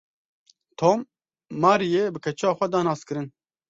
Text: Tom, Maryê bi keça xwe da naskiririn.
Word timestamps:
Tom, 0.79 0.97
Maryê 1.61 2.03
bi 2.13 2.19
keça 2.23 2.49
xwe 2.57 2.67
da 2.73 2.79
naskiririn. 2.85 3.29